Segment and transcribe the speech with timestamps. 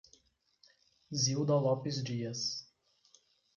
[1.21, 2.67] Zilda Lopes Dias